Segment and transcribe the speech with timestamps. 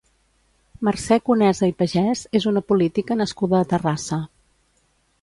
[0.87, 4.25] Mercè Conesa i Pagès és una política nascuda a Terrassa.